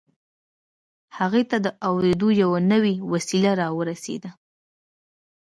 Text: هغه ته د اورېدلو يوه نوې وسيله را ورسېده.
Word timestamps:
هغه 1.17 1.41
ته 1.49 1.57
د 1.65 1.67
اورېدلو 1.87 2.27
يوه 2.43 2.59
نوې 2.71 2.95
وسيله 3.11 3.51
را 3.61 3.67
ورسېده. 3.77 4.29